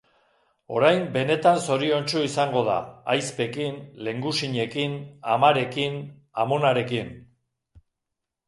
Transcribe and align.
Orain 0.77 1.03
benetan 1.17 1.59
zoriontsu 1.65 2.23
izango 2.29 2.63
da, 2.69 2.77
ahizpekin, 3.15 3.77
lehengusinekin, 4.07 4.97
amarekin, 5.35 6.01
amonarekin. 6.47 7.17